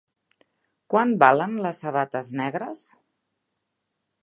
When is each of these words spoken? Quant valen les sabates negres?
Quant 0.93 1.11
valen 1.25 1.53
les 1.67 1.83
sabates 1.85 2.33
negres? 2.41 2.83